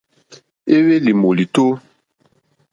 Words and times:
Éhwélì 0.75 1.11
wòlìtó. 1.21 1.63